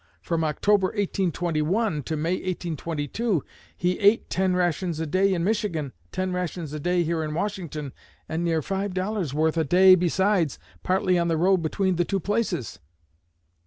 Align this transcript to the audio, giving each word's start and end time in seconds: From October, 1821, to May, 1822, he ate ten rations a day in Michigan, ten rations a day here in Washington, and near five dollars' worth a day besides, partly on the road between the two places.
From 0.23 0.43
October, 0.43 0.87
1821, 0.87 2.01
to 2.01 2.17
May, 2.17 2.31
1822, 2.31 3.43
he 3.77 3.99
ate 3.99 4.31
ten 4.31 4.55
rations 4.55 4.99
a 4.99 5.05
day 5.05 5.31
in 5.31 5.43
Michigan, 5.43 5.93
ten 6.11 6.33
rations 6.33 6.73
a 6.73 6.79
day 6.79 7.03
here 7.03 7.23
in 7.23 7.35
Washington, 7.35 7.93
and 8.27 8.43
near 8.43 8.63
five 8.63 8.95
dollars' 8.95 9.35
worth 9.35 9.57
a 9.57 9.63
day 9.63 9.93
besides, 9.93 10.57
partly 10.81 11.19
on 11.19 11.27
the 11.27 11.37
road 11.37 11.57
between 11.61 11.97
the 11.97 12.03
two 12.05 12.19
places. 12.19 12.79